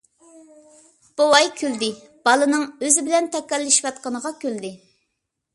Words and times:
بوۋاي 1.21 1.51
كۈلدى، 1.59 1.91
بالىنىڭ 2.29 2.65
ئۆزى 2.87 3.05
بىلەن 3.11 3.31
تاكاللىشىۋاتقىنىغا 3.37 4.37
كۈلدى. 4.47 4.77